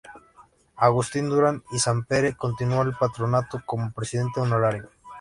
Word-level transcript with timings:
Agustí 0.77 1.19
Duran 1.21 1.61
y 1.71 1.77
Sanpere 1.77 2.33
continuó 2.33 2.81
al 2.81 2.97
Patronato 2.97 3.61
como 3.67 3.91
presidente 3.93 4.39
honorario. 4.41 4.89